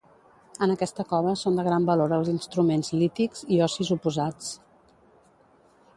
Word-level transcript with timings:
En 0.65 0.71
aquesta 0.75 1.03
cova 1.11 1.33
són 1.41 1.59
de 1.59 1.65
gran 1.67 1.85
valor 1.89 2.15
els 2.17 2.31
instruments 2.33 2.91
lítics 3.03 3.47
i 3.59 3.63
ossis 3.67 3.95
oposats. 3.97 4.53